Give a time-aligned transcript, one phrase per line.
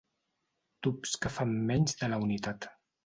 [0.87, 2.67] Tubs que fan menys de la unitat.